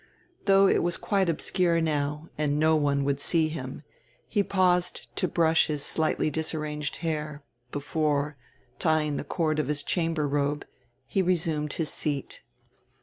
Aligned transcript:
Though 0.45 0.67
it 0.67 0.81
was 0.81 0.97
quite 0.97 1.29
obscure 1.29 1.79
now, 1.79 2.27
and 2.35 2.57
no 2.59 2.75
one 2.75 3.03
would 3.03 3.19
see 3.19 3.49
him, 3.49 3.83
he 4.27 4.41
paused 4.41 5.07
to 5.17 5.27
brush 5.27 5.67
his 5.67 5.85
slightly 5.85 6.31
disarranged 6.31 6.95
hair, 7.05 7.43
before 7.71 8.35
tying 8.79 9.17
the 9.17 9.23
cord 9.23 9.59
of 9.59 9.67
his 9.67 9.83
chamber 9.83 10.27
robe 10.27 10.65
he 11.05 11.21
resumed 11.21 11.73
his 11.73 11.93
seat. 11.93 12.41